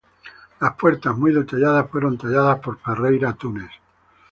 Las 0.59 0.73
puertas, 0.77 1.15
muy 1.15 1.31
detalladas, 1.31 1.87
fueron 1.91 2.17
talladas 2.17 2.59
por 2.59 2.79
Ferreira 2.79 3.33
Tunes. 3.33 3.69